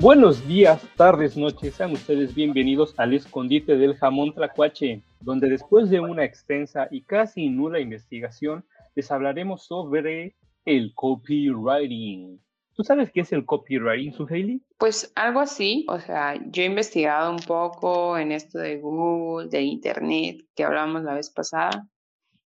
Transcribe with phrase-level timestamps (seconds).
[0.00, 6.00] Buenos días, tardes, noches, sean ustedes bienvenidos al escondite del jamón tlacuache, donde después de
[6.00, 8.64] una extensa y casi nula investigación,
[8.94, 12.40] les hablaremos sobre el copywriting.
[12.72, 14.62] ¿Tú sabes qué es el copywriting, Suheili?
[14.78, 19.60] Pues algo así, o sea, yo he investigado un poco en esto de Google, de
[19.60, 21.86] Internet, que hablábamos la vez pasada,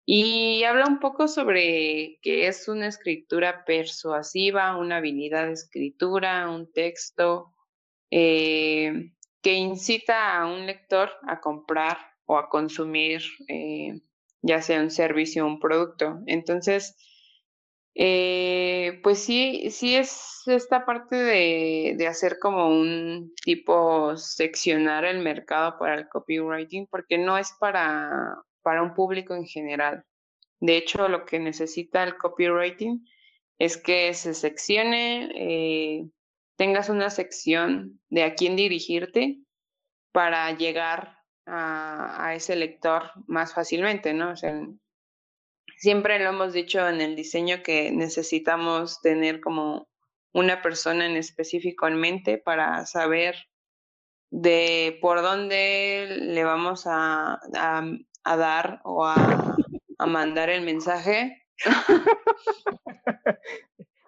[0.06, 6.70] y habla un poco sobre qué es una escritura persuasiva, una habilidad de escritura, un
[6.72, 7.54] texto
[8.10, 14.00] eh, que incita a un lector a comprar o a consumir eh,
[14.42, 16.20] ya sea un servicio o un producto.
[16.26, 16.96] Entonces,
[17.94, 25.20] eh, pues sí, sí es esta parte de, de, hacer como un tipo seccionar el
[25.20, 30.04] mercado para el copywriting, porque no es para, para un público en general.
[30.58, 33.06] De hecho, lo que necesita el copywriting
[33.58, 36.08] es que se seccione, eh,
[36.56, 39.38] tengas una sección de a quién dirigirte
[40.12, 44.30] para llegar a, ese lector más fácilmente, ¿no?
[44.30, 44.66] O sea,
[45.76, 49.88] siempre lo hemos dicho en el diseño que necesitamos tener como
[50.32, 53.36] una persona en específico en mente para saber
[54.30, 57.38] de por dónde le vamos a,
[58.24, 59.56] dar o a,
[59.98, 61.42] a, mandar el mensaje.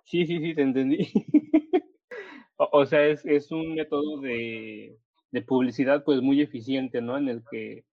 [0.05, 1.11] Sí, sí, sí, te entendí.
[2.58, 4.97] O, o sea, es, es, un método de,
[5.31, 7.19] de publicidad pues muy eficiente, ¿no?
[7.19, 7.84] En el que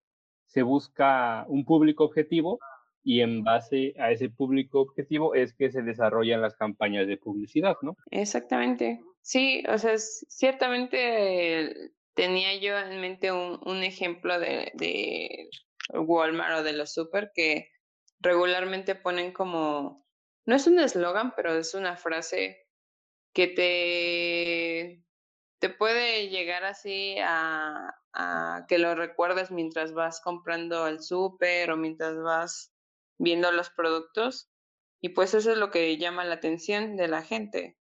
[0.45, 2.59] se busca un público objetivo
[3.03, 7.75] y en base a ese público objetivo es que se desarrollan las campañas de publicidad,
[7.81, 7.97] ¿no?
[8.11, 9.01] Exactamente.
[9.21, 15.49] Sí, o sea, ciertamente tenía yo en mente un, un ejemplo de, de,
[15.89, 17.69] Walmart o de los super que
[18.19, 20.07] regularmente ponen como,
[20.45, 22.67] no es un eslogan, pero es una frase
[23.33, 25.03] que te,
[25.59, 31.77] te puede llegar así a, a que lo recuerdes mientras vas comprando el súper o
[31.77, 32.73] mientras vas
[33.17, 34.49] viendo los productos
[35.01, 37.77] y pues eso es lo que llama la atención de la gente.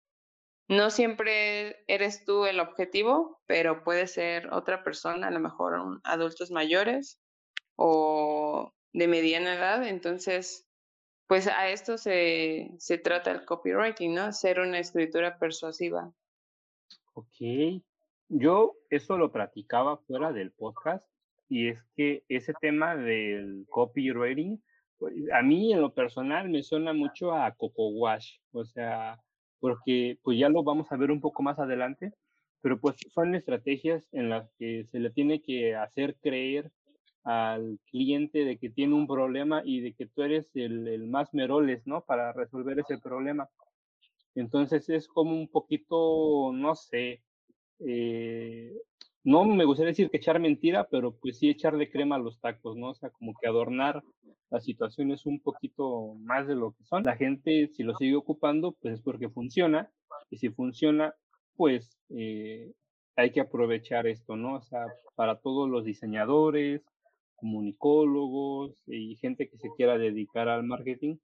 [0.67, 6.51] No siempre eres tú el objetivo, pero puede ser otra persona, a lo mejor adultos
[6.51, 7.22] mayores
[7.75, 9.87] o de mediana edad.
[9.87, 10.67] Entonces,
[11.27, 14.31] pues a esto se, se trata el copywriting, ¿no?
[14.31, 16.11] Ser una escritura persuasiva.
[17.13, 17.81] Ok.
[18.29, 21.05] Yo eso lo practicaba fuera del podcast
[21.49, 24.61] y es que ese tema del copywriting
[24.97, 29.19] pues, a mí en lo personal me suena mucho a Coco Wash, o sea,
[29.59, 32.13] porque pues ya lo vamos a ver un poco más adelante,
[32.61, 36.71] pero pues son estrategias en las que se le tiene que hacer creer
[37.23, 41.33] al cliente de que tiene un problema y de que tú eres el, el más
[41.33, 42.01] meroles, ¿no?
[42.01, 43.49] Para resolver ese problema.
[44.35, 47.21] Entonces es como un poquito, no sé,
[47.79, 48.73] eh,
[49.23, 52.75] no me gustaría decir que echar mentira, pero pues sí echarle crema a los tacos,
[52.75, 52.89] ¿no?
[52.89, 54.03] O sea, como que adornar
[54.49, 57.03] las situaciones un poquito más de lo que son.
[57.03, 59.89] La gente, si lo sigue ocupando, pues es porque funciona.
[60.29, 61.15] Y si funciona,
[61.55, 62.73] pues eh,
[63.15, 64.55] hay que aprovechar esto, ¿no?
[64.55, 64.85] O sea,
[65.15, 66.83] para todos los diseñadores,
[67.43, 71.17] comunicólogos y gente que se quiera dedicar al marketing,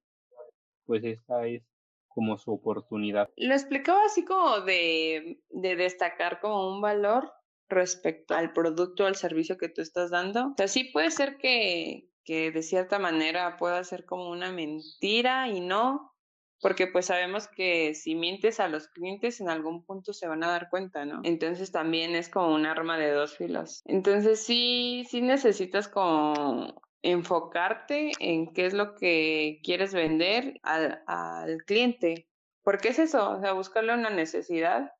[0.86, 1.64] pues esta es
[2.10, 3.30] como su oportunidad.
[3.38, 7.32] Lo explicaba así como de, de destacar como un valor
[7.70, 10.48] respecto al producto al servicio que tú estás dando.
[10.48, 15.48] O sea, sí puede ser que, que de cierta manera pueda ser como una mentira
[15.48, 16.12] y no,
[16.62, 20.50] porque pues sabemos que si mientes a los clientes en algún punto se van a
[20.50, 21.22] dar cuenta, ¿no?
[21.24, 23.82] Entonces también es como un arma de dos filos.
[23.86, 31.64] Entonces sí, sí necesitas como enfocarte en qué es lo que quieres vender al, al
[31.64, 32.28] cliente.
[32.64, 34.92] Porque es eso, o sea, buscarle una necesidad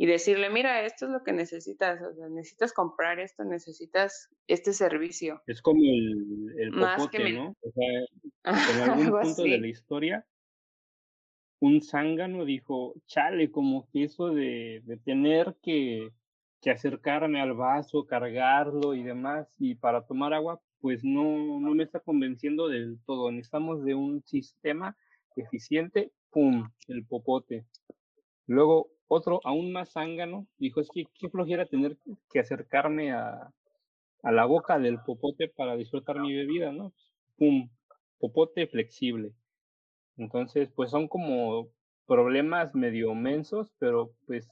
[0.00, 4.72] y decirle, mira, esto es lo que necesitas, o sea, necesitas comprar esto, necesitas este
[4.72, 5.42] servicio.
[5.48, 7.32] Es como el, el popote, me...
[7.32, 7.56] ¿no?
[7.60, 8.44] O sea,
[8.84, 10.24] en algún punto de la historia,
[11.60, 16.10] un zángano dijo, chale, como que eso de, tener que,
[16.70, 22.00] acercarme al vaso, cargarlo y demás, y para tomar agua, pues no, no me está
[22.00, 23.30] convenciendo del todo.
[23.32, 24.94] Necesitamos de un sistema
[25.34, 27.64] eficiente, ¡pum!, el popote.
[28.46, 31.96] Luego otro, aún más zángano, dijo, es que qué flojera tener
[32.30, 33.50] que acercarme a,
[34.22, 36.92] a la boca del popote para disfrutar mi bebida, ¿no?
[37.36, 37.70] Pum,
[38.18, 39.32] popote flexible.
[40.18, 41.68] Entonces, pues son como
[42.06, 44.48] problemas medio mensos, pero pues,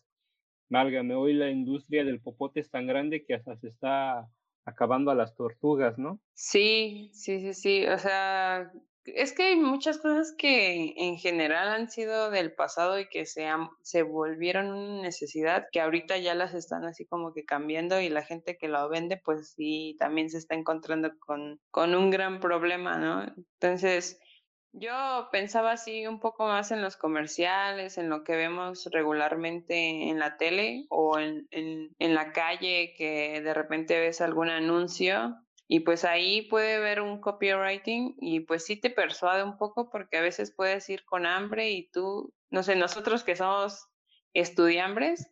[0.69, 4.29] válgame, hoy la industria del popote es tan grande que hasta se está
[4.65, 6.21] acabando a las tortugas, ¿no?
[6.35, 7.87] Sí, sí, sí, sí.
[7.87, 8.73] O sea,
[9.05, 13.47] es que hay muchas cosas que en general han sido del pasado y que se,
[13.83, 18.23] se volvieron una necesidad, que ahorita ya las están así como que cambiando y la
[18.23, 22.99] gente que lo vende, pues sí, también se está encontrando con, con un gran problema,
[22.99, 23.35] ¿no?
[23.61, 24.21] Entonces,
[24.79, 30.19] yo pensaba así un poco más en los comerciales, en lo que vemos regularmente en
[30.19, 35.37] la tele o en, en, en la calle, que de repente ves algún anuncio
[35.69, 40.19] y pues ahí puede ver un copywriting y pues sí te persuade un poco porque
[40.19, 43.89] a veces puedes ir con hambre y tú, no sé, nosotros que somos
[44.33, 45.29] estudiambres,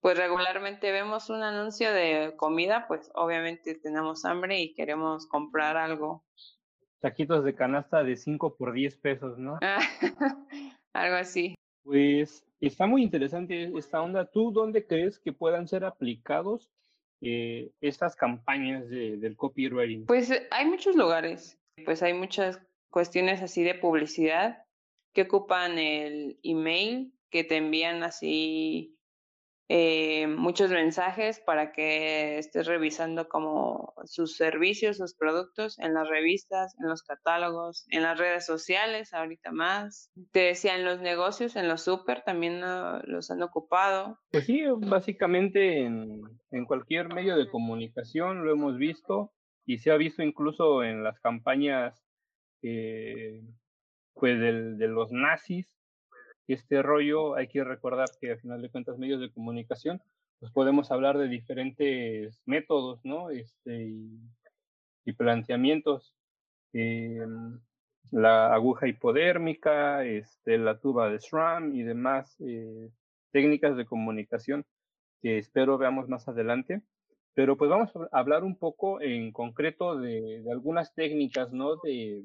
[0.00, 6.24] pues regularmente vemos un anuncio de comida, pues obviamente tenemos hambre y queremos comprar algo.
[7.02, 9.58] Taquitos de canasta de 5 por 10 pesos, ¿no?
[10.92, 11.56] algo así.
[11.82, 14.24] Pues está muy interesante esta onda.
[14.24, 16.70] ¿Tú dónde crees que puedan ser aplicados
[17.20, 20.06] eh, estas campañas de, del copywriting?
[20.06, 24.64] Pues eh, hay muchos lugares, pues hay muchas cuestiones así de publicidad
[25.12, 28.96] que ocupan el email, que te envían así
[29.74, 36.76] eh, muchos mensajes para que estés revisando como sus servicios, sus productos en las revistas,
[36.78, 40.10] en los catálogos, en las redes sociales, ahorita más.
[40.30, 44.18] Te decía, en los negocios, en los súper también los han ocupado.
[44.30, 46.20] Pues sí, básicamente en,
[46.50, 49.32] en cualquier medio de comunicación lo hemos visto
[49.64, 52.04] y se ha visto incluso en las campañas
[52.60, 53.40] eh,
[54.12, 55.81] pues del, de los nazis
[56.52, 60.02] este rollo hay que recordar que al final de cuentas medios de comunicación,
[60.40, 63.30] pues podemos hablar de diferentes métodos, ¿no?
[63.30, 63.92] Este,
[65.04, 66.14] y, planteamientos.
[66.72, 67.60] Em,
[68.10, 72.90] la aguja hipodérmica, este, la tuba de SRAM y demás eh,
[73.30, 74.64] técnicas de comunicación
[75.22, 76.82] que espero veamos más adelante.
[77.34, 81.76] Pero pues vamos a hablar un poco en concreto de, de algunas técnicas, ¿no?
[81.76, 82.24] De,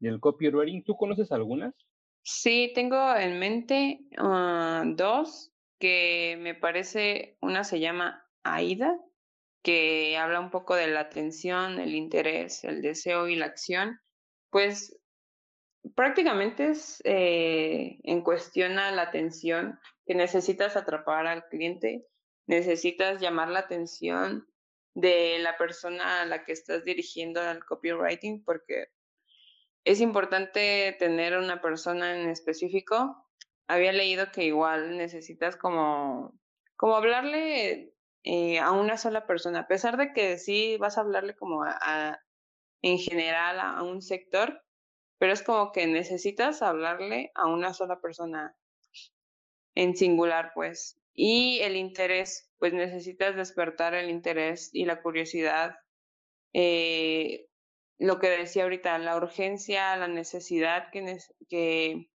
[0.00, 0.82] del copywriting.
[0.84, 1.74] ¿Tú conoces algunas?
[2.22, 8.96] Sí, tengo en mente ah, dos que me parece, una se llama AIDA,
[9.62, 14.00] que habla un poco de la atención, el interés, el deseo y la acción.
[14.50, 14.96] Pues
[15.94, 22.06] prácticamente es eh, en cuestión a la atención que necesitas atrapar al cliente,
[22.46, 24.46] necesitas llamar la atención
[24.94, 28.88] de la persona a la que estás dirigiendo al copywriting, porque
[29.84, 33.26] es importante tener una persona en específico.
[33.66, 36.38] Había leído que igual necesitas como,
[36.76, 37.94] como hablarle
[38.24, 42.20] eh, a una sola persona, a pesar de que sí vas a hablarle como a,
[42.82, 44.62] en general a, un sector,
[45.18, 48.56] pero es como que necesitas hablarle a una sola persona
[49.74, 51.00] en singular, pues.
[51.14, 55.76] Y el interés, pues necesitas despertar el interés y la curiosidad
[56.52, 57.48] eh,
[58.02, 61.18] lo que decía ahorita, la urgencia, la necesidad que,
[61.48, 62.10] que,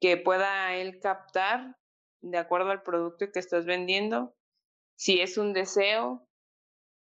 [0.00, 1.76] que pueda él captar
[2.22, 4.34] de acuerdo al producto que estás vendiendo.
[4.96, 6.26] Si es un deseo,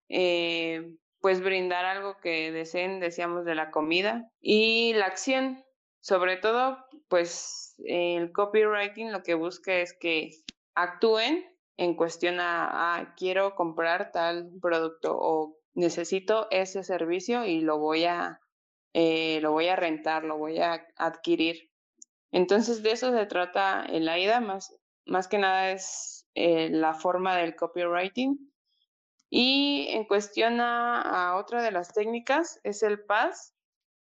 [0.10, 4.30] eh, pues brindar algo que deseen, decíamos, de la comida.
[4.40, 5.66] Y la acción,
[6.02, 6.78] sobre todo,
[7.10, 10.30] pues el copywriting lo que busca es que
[10.76, 11.44] actúen
[11.78, 18.06] en cuestión a, a quiero comprar tal producto o necesito ese servicio y lo voy
[18.06, 18.40] a,
[18.94, 21.72] eh, lo voy a rentar, lo voy a adquirir.
[22.32, 24.76] Entonces de eso se trata el AIDA, más,
[25.06, 28.52] más que nada es eh, la forma del copywriting.
[29.30, 33.56] Y en cuestión a, otra de las técnicas es el PAS,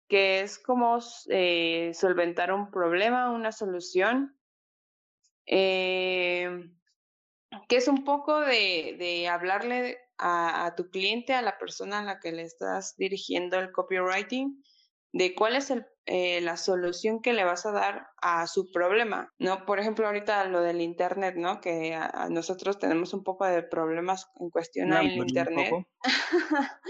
[0.08, 1.00] que es como
[1.30, 4.38] eh, solventar un problema, una solución,
[5.46, 6.70] que
[7.70, 12.32] es un poco de, de hablarle a, tu cliente, a la persona a la que
[12.32, 14.64] le estás dirigiendo el copywriting,
[15.14, 19.34] de cuál es el, eh, la solución que le vas a dar a su problema,
[19.40, 19.66] ¿no?
[19.66, 21.62] Por ejemplo, ahorita lo del Internet, ¿no?
[21.62, 25.74] Que a, nosotros tenemos un poco de problemas en cuestión al Internet.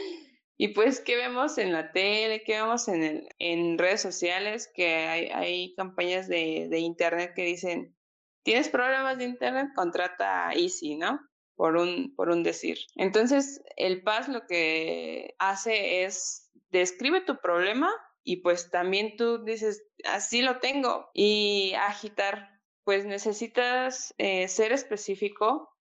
[0.58, 2.44] y pues, ¿qué vemos en la tele?
[2.44, 4.70] ¿Qué vemos en, el, en redes sociales?
[4.74, 7.96] Que hay, hay campañas de, de Internet que dicen,
[8.44, 9.70] ¿tienes problemas de Internet?
[9.76, 11.20] Contrata Easy, ¿no?
[11.58, 12.78] Por un, por un decir.
[12.96, 17.92] Entonces, el PAS lo que hace es describe tu problema
[18.24, 22.50] y pues también tú dices, así lo tengo y agitar,
[22.84, 25.74] pues necesitas eh, ser específico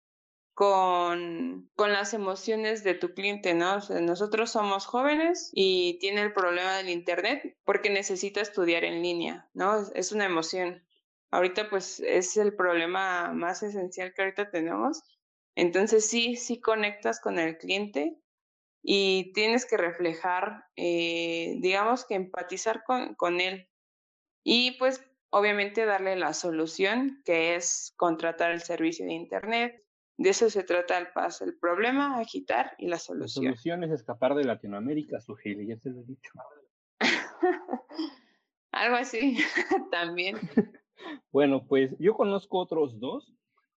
[0.53, 3.79] con, con, las emociones de tu cliente, ¿no?
[4.01, 9.83] nosotros somos jóvenes y tiene el problema del Internet porque necesita estudiar en línea, ¿no?
[9.93, 10.85] es una emoción.
[11.31, 15.03] Ahorita pues es el problema más esencial que ahorita tenemos
[15.55, 18.19] entonces sí, sí conectas con el cliente
[18.83, 23.67] y tienes que reflejar, eh, digamos que empatizar con, con él
[24.43, 29.81] y pues obviamente darle la solución que es contratar el servicio de Internet.
[30.17, 33.45] De eso se trata el paso, el problema, agitar y la solución.
[33.45, 36.31] La solución es escapar de Latinoamérica, Sujile, ya te lo he dicho.
[38.71, 39.37] Algo así,
[39.91, 40.37] también.
[41.31, 43.33] bueno, pues yo conozco otros dos.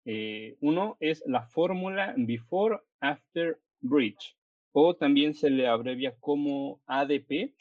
[0.06, 4.38] Eh, uno es la fórmula Before After Bridge,
[4.72, 7.54] o también se le abrevia como ADP.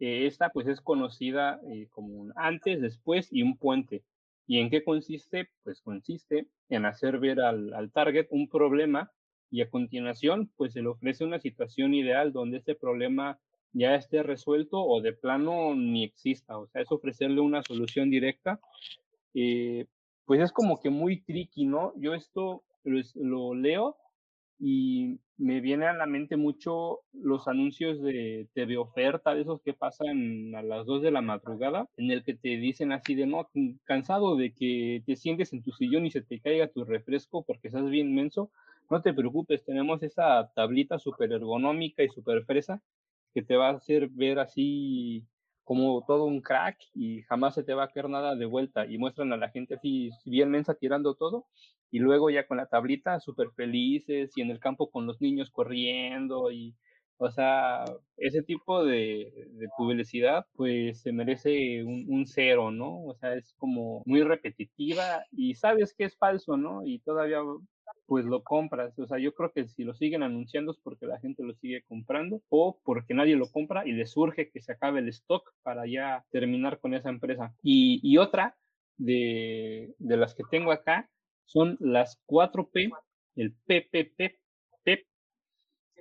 [0.00, 4.04] Eh, esta pues es conocida eh, como un antes, después y un puente.
[4.46, 5.50] ¿Y en qué consiste?
[5.62, 9.10] Pues consiste en hacer ver al, al target un problema
[9.50, 13.40] y a continuación pues se le ofrece una situación ideal donde este problema
[13.72, 16.58] ya esté resuelto o de plano ni exista.
[16.58, 18.60] O sea, es ofrecerle una solución directa.
[20.28, 21.94] Pues es como que muy tricky, ¿no?
[21.96, 23.96] Yo esto lo, leo
[24.58, 29.72] y me viene a la mente mucho los anuncios de TV oferta, de esos que
[29.72, 33.48] pasan a las 2 de la madrugada, en el que te dicen así de, no,
[33.84, 37.68] cansado de que te sientes en tu sillón y se te caiga tu refresco porque
[37.68, 38.50] estás bien menso,
[38.90, 42.82] no te preocupes, tenemos esa tablita súper ergonómica y súper fresa
[43.32, 45.24] que te va a hacer ver así
[45.68, 48.96] como todo un crack y jamás se te va a caer nada de vuelta y
[48.96, 51.44] muestran a la gente así bien mensa tirando todo
[51.90, 55.50] y luego ya con la tablita súper felices y en el campo con los niños
[55.50, 56.74] corriendo y
[57.18, 57.84] o sea,
[58.16, 59.30] ese tipo de,
[59.76, 63.04] publicidad pues se merece un, un, cero, ¿no?
[63.04, 66.86] O sea, es como muy repetitiva y sabes que es falso, ¿no?
[66.86, 67.40] Y todavía
[68.08, 68.98] pues lo compras.
[68.98, 71.82] O sea, yo creo que si lo siguen anunciando es porque la gente lo sigue
[71.82, 75.86] comprando o porque nadie lo compra y le surge que se acabe el stock para
[75.86, 77.54] ya terminar con esa empresa.
[77.62, 78.56] Y, otra
[78.96, 81.10] de, las que tengo acá
[81.44, 82.90] son las 4P,
[83.36, 84.38] el PPP,
[84.84, 85.06] PEP,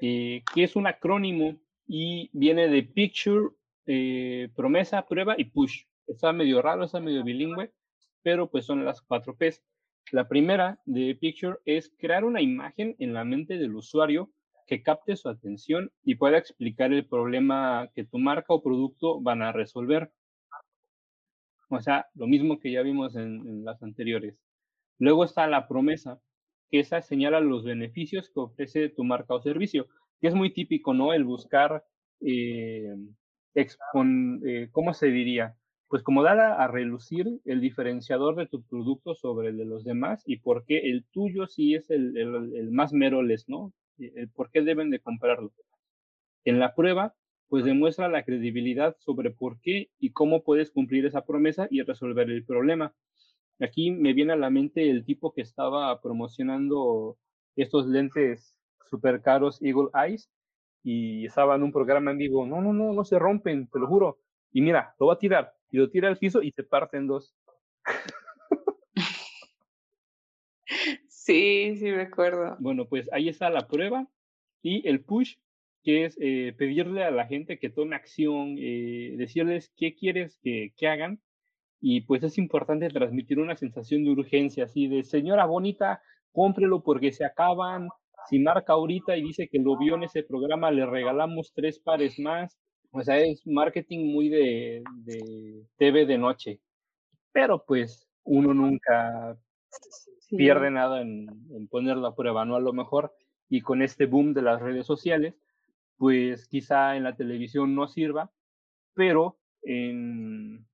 [0.02, 3.50] eh, que es un acrónimo y viene de Picture,
[3.86, 5.84] eh, Promesa, Prueba y Push.
[6.08, 7.74] Está medio raro, está medio bilingüe,
[8.22, 9.62] pero pues son las 4 Ps.
[10.12, 14.32] La primera de Picture es crear una imagen en la mente del usuario
[14.66, 19.42] que capte su atención y pueda explicar el problema que tu marca o producto van
[19.42, 20.12] a resolver.
[21.70, 24.40] O sea, lo mismo que ya vimos en, las anteriores.
[24.98, 26.22] Luego está la promesa,
[26.70, 29.88] que esa señala los beneficios que ofrece tu marca o servicio,
[30.22, 31.14] que es muy típico, ¿no?
[31.14, 31.86] El buscar,
[32.22, 32.96] eh,
[33.56, 35.58] eh ¿cómo se diría?
[35.90, 40.22] Pues como dar a, relucir el diferenciador de tu producto sobre el de los demás
[40.26, 43.74] y por qué el tuyo sí es el, el, más meroles, ¿no?
[43.98, 45.54] El por qué deben de comprarlo.
[46.44, 47.16] En la prueba,
[47.48, 52.30] pues demuestra la credibilidad sobre por qué y cómo puedes cumplir esa promesa y resolver
[52.30, 52.94] el problema.
[53.60, 57.18] Aquí me viene a la mente el tipo que estaba promocionando
[57.56, 58.56] estos lentes
[58.90, 60.30] super caros Eagle Eyes
[60.84, 62.46] y estaba en un programa en vivo.
[62.46, 64.20] No, no, no, no se rompen, te lo juro.
[64.52, 67.08] Y mira, lo va a tirar y lo tira al piso y se parte en
[67.08, 67.36] dos.
[71.28, 72.56] Sí, sí me acuerdo.
[72.60, 74.08] Bueno, pues ahí está la prueba
[74.62, 75.36] y el push,
[75.84, 80.74] que es eh, pedirle a la gente que tome acción, eh, decirles qué quieres que,
[80.78, 81.22] que, hagan.
[81.82, 87.12] Y pues es importante transmitir una sensación de urgencia, así de señora bonita, cómprelo porque
[87.12, 87.90] se acaban.
[88.30, 92.20] Si marca ahorita y dice que lo vio en ese programa, le regalamos tres pares
[92.20, 92.58] más.
[92.98, 96.60] O sea, es marketing muy de, de TV de noche.
[97.32, 99.38] Pero pues uno nunca
[100.30, 102.56] pierde nada en, en poner la prueba, ¿no?
[102.56, 103.14] A lo mejor,
[103.50, 105.36] y con este boom de las redes sociales,
[105.98, 108.32] pues quizá en la televisión no sirva,
[108.94, 110.66] pero en,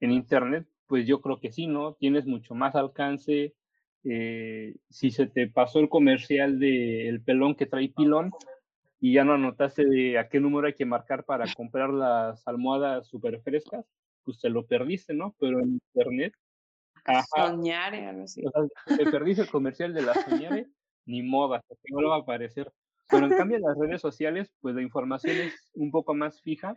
[0.00, 1.94] en Internet, pues yo creo que sí, ¿no?
[1.94, 3.54] Tienes mucho más alcance.
[4.04, 8.30] Eh, si se te pasó el comercial de el pelón que trae pilón,
[9.00, 13.06] y ya no anotaste de a qué número hay que marcar para comprar las almohadas
[13.08, 13.84] súper frescas,
[14.24, 15.34] pues te lo perdiste, ¿no?
[15.38, 16.34] Pero en internet.
[17.36, 18.42] Soñare, algo así.
[18.96, 20.68] te perdiste el comercial de la soñare,
[21.04, 22.72] ni moda, porque no lo va a aparecer.
[23.08, 26.74] Pero en cambio en las redes sociales, pues la información es un poco más fija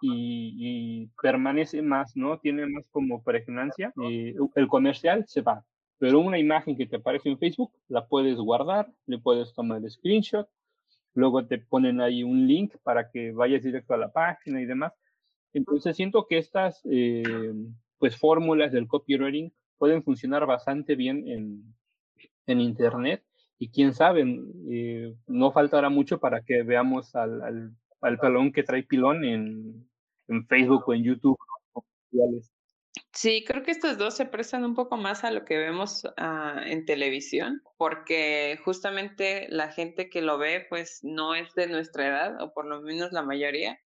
[0.00, 2.40] y, y permanece más, ¿no?
[2.40, 3.92] Tiene más como pregnancia.
[4.02, 5.64] Eh, el comercial se va,
[5.98, 9.88] pero una imagen que te aparece en Facebook la puedes guardar, le puedes tomar el
[9.88, 10.48] screenshot
[11.14, 14.92] luego te ponen ahí un link para que vayas directo a la página y demás.
[15.52, 17.22] Entonces siento que estas eh,
[17.98, 21.74] pues fórmulas del copywriting pueden funcionar bastante bien en,
[22.46, 23.24] en Internet
[23.58, 24.24] y quién sabe,
[24.70, 29.88] eh, no faltará mucho para que veamos al, al, al pelón que trae pilón en,
[30.26, 31.38] en, Facebook o en YouTube.
[33.12, 36.62] Sí, creo que estos dos se prestan un poco más a lo que vemos ah,
[36.66, 42.42] en televisión, porque justamente la gente que lo ve, pues no es de nuestra edad,
[42.42, 43.80] o por lo menos la mayoría.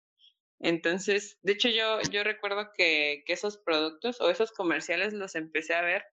[0.60, 5.76] Entonces, de hecho, yo, yo recuerdo que, que esos productos o esos comerciales los empecé
[5.76, 6.06] a ver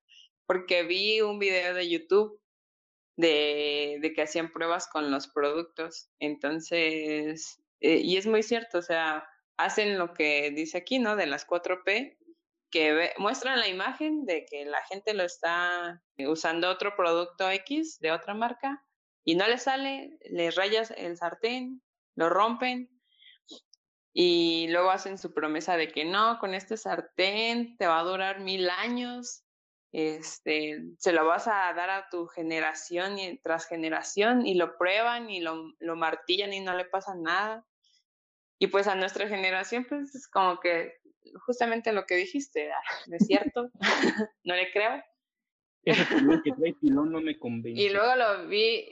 [0.45, 2.39] porque vi un video de YouTube
[3.15, 6.09] de, de que hacían pruebas con los productos.
[6.19, 11.15] Entonces, eh, y es muy cierto, o sea, hacen lo que dice aquí, ¿no?
[11.15, 12.17] De las 4P,
[12.73, 18.11] que muestran la imagen de que la gente lo está usando otro producto X de
[18.11, 18.83] otra marca
[19.23, 21.83] y no le sale, les rayas el sartén,
[22.15, 22.89] lo rompen
[24.11, 28.39] y luego hacen su promesa de que no, con este sartén te va a durar
[28.39, 29.43] mil años
[29.93, 35.29] este, se lo vas a dar a tu generación y tras generación y lo prueban
[35.29, 37.63] y lo, lo martillan y no le pasa nada.
[38.63, 40.93] Y pues a nuestra generación, pues es como que
[41.45, 42.79] justamente lo que dijiste, ah,
[43.11, 43.69] es cierto?
[44.45, 45.03] no le creo.
[45.83, 46.05] Ese
[46.45, 47.81] que trae pilón no me convence.
[47.81, 48.85] Y luego lo vi.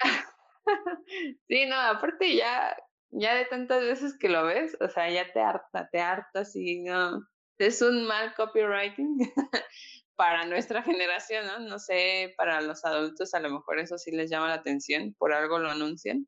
[1.48, 2.76] sí, no, aparte ya,
[3.10, 6.80] ya de tantas veces que lo ves, o sea, ya te harta, te hartas y
[6.80, 7.24] no.
[7.58, 9.18] Es un mal copywriting
[10.16, 11.60] para nuestra generación, ¿no?
[11.60, 15.32] No sé, para los adultos a lo mejor eso sí les llama la atención, por
[15.32, 16.26] algo lo anuncian.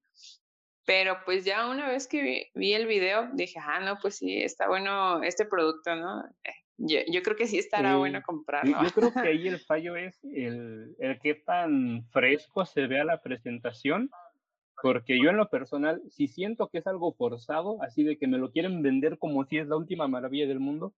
[0.85, 4.69] Pero pues ya una vez que vi, el video, dije, ah, no, pues sí, está
[4.69, 6.25] bueno este producto, ¿no?
[6.45, 8.83] Eh, yo, yo creo que sí estará bueno comprarlo.
[8.83, 13.23] Yo creo que ahí el fallo es el, el qué tan fresco se vea la
[13.23, 14.11] presentación,
[14.83, 18.39] porque yo en lo personal, si siento que es algo forzado, así de que me
[18.39, 20.93] lo quieren vender como si es la última maravilla del mundo,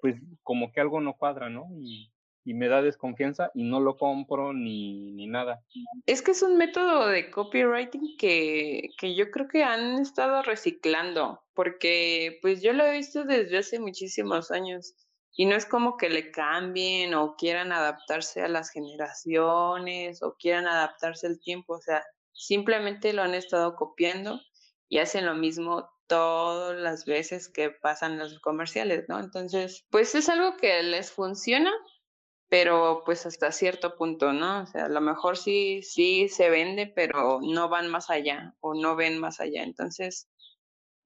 [0.00, 1.66] pues como que algo no cuadra, ¿no?
[1.78, 2.13] Y,
[2.44, 5.64] y me da desconfianza y no lo compro ni, ni nada.
[6.06, 11.42] Es que es un método de copywriting que, que yo creo que han estado reciclando,
[11.54, 14.94] porque pues yo lo he visto desde hace muchísimos años
[15.36, 20.66] y no es como que le cambien o quieran adaptarse a las generaciones o quieran
[20.66, 24.40] adaptarse al tiempo, o sea, simplemente lo han estado copiando
[24.88, 29.18] y hacen lo mismo todas las veces que pasan los comerciales, ¿no?
[29.18, 31.72] Entonces, pues es algo que les funciona,
[32.48, 34.62] pero pues hasta cierto punto, ¿no?
[34.62, 38.74] O sea, a lo mejor sí, sí se vende, pero no van más allá o
[38.74, 39.62] no ven más allá.
[39.62, 40.28] Entonces,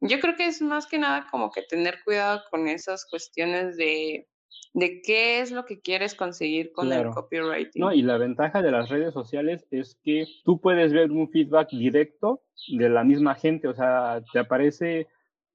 [0.00, 4.28] yo creo que es más que nada como que tener cuidado con esas cuestiones de,
[4.74, 7.80] de qué es lo que quieres conseguir con el copywriting.
[7.80, 11.70] No, y la ventaja de las redes sociales es que tú puedes ver un feedback
[11.70, 15.08] directo de la misma gente, o sea, te aparece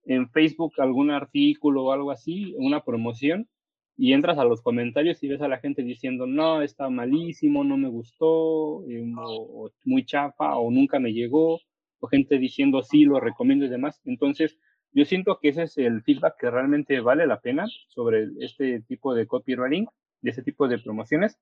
[0.05, 3.47] en Facebook algún artículo o algo así, una promoción,
[3.95, 7.77] y entras a los comentarios y ves a la gente diciendo, no, está malísimo, no
[7.77, 11.59] me gustó, eh, o, muy chafa, o nunca me llegó,
[11.99, 14.01] o gente diciendo, sí, lo recomiendo y demás.
[14.05, 14.57] Entonces,
[14.91, 19.13] yo siento que ese es el feedback que realmente vale la pena sobre este tipo
[19.13, 19.87] de copywriting,
[20.21, 21.37] de ese tipo de promociones,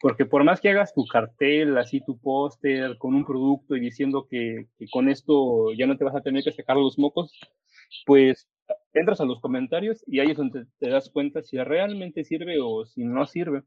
[0.00, 4.26] porque por más que hagas tu cartel, así tu póster con un producto y diciendo
[4.28, 7.32] que, que, con esto ya no te vas a tener que sacar los mocos,
[8.04, 8.48] pues
[8.94, 12.86] entras a los comentarios y ahí es donde te das cuenta si realmente sirve o
[12.86, 13.62] si no sirve.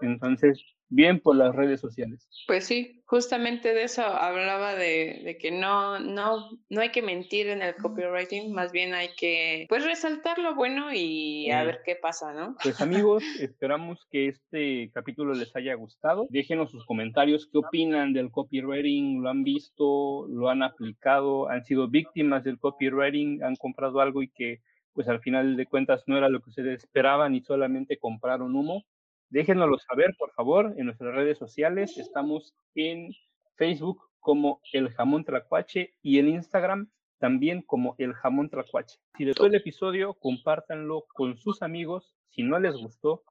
[0.00, 2.28] Entonces, bien por las redes sociales.
[2.46, 7.48] Pues sí, justamente de eso hablaba de, de, que no, no, no hay que mentir
[7.48, 11.96] en el copywriting, más bien hay que pues resaltar lo bueno y a ver qué
[11.96, 12.56] pasa, ¿no?
[12.62, 16.26] Pues amigos, esperamos que este capítulo les haya gustado.
[16.28, 21.88] Déjenos sus comentarios, qué opinan del copywriting, lo han visto, lo han aplicado, han sido
[21.88, 24.60] víctimas del copywriting, han comprado algo y que
[24.92, 28.84] pues al final de cuentas no era lo que ustedes esperaban y solamente compraron humo.
[29.30, 31.96] Déjenoslo saber, por favor, en nuestras redes sociales.
[31.98, 33.12] Estamos en
[33.56, 36.90] Facebook como El Jamón Tracuache y en Instagram
[37.20, 38.98] también como El Jamón Tracuache.
[39.16, 42.16] Si les gustó el episodio, compártanlo con sus amigos.
[42.30, 43.22] Si no les gustó,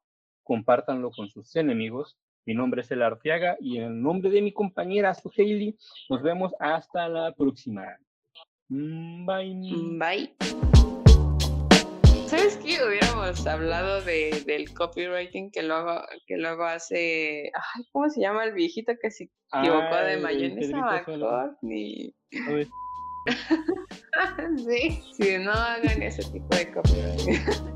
[0.44, 2.18] compártanlo con sus enemigos.
[2.46, 5.76] Mi nombre es El Arteaga y en el nombre de mi compañera Suheili,
[6.10, 7.86] nos vemos hasta la próxima.
[8.70, 10.38] Mm, bye.
[10.38, 10.69] Bye.
[12.40, 12.78] ¿Sabes qué?
[12.82, 17.52] Hubiéramos hablado de, del copywriting que luego, que luego hace.
[17.54, 21.04] Ay, ¿Cómo se llama el viejito que se equivocó de mayonesa?
[21.62, 22.16] Ni...
[24.56, 27.69] sí, sí, no hagan ese tipo de copywriting.